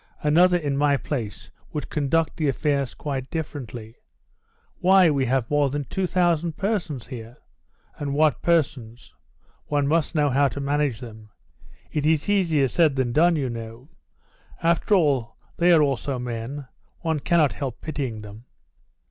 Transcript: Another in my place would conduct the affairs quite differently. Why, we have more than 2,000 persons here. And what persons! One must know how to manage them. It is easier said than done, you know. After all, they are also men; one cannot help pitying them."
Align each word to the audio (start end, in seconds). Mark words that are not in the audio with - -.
Another 0.23 0.57
in 0.57 0.77
my 0.77 0.97
place 0.97 1.51
would 1.71 1.91
conduct 1.91 2.35
the 2.37 2.47
affairs 2.47 2.95
quite 2.95 3.29
differently. 3.29 3.93
Why, 4.79 5.11
we 5.11 5.25
have 5.25 5.47
more 5.47 5.69
than 5.69 5.83
2,000 5.83 6.57
persons 6.57 7.05
here. 7.05 7.37
And 7.99 8.15
what 8.15 8.41
persons! 8.41 9.13
One 9.67 9.85
must 9.85 10.15
know 10.15 10.31
how 10.31 10.47
to 10.47 10.59
manage 10.59 11.01
them. 11.01 11.29
It 11.91 12.07
is 12.07 12.29
easier 12.29 12.67
said 12.67 12.95
than 12.95 13.11
done, 13.13 13.35
you 13.35 13.47
know. 13.51 13.89
After 14.63 14.95
all, 14.95 15.37
they 15.57 15.71
are 15.71 15.83
also 15.83 16.17
men; 16.17 16.65
one 17.01 17.19
cannot 17.19 17.53
help 17.53 17.79
pitying 17.79 18.21
them." 18.21 18.45